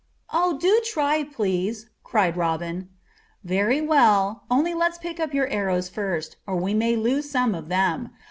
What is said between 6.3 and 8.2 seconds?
or we may lose some of them.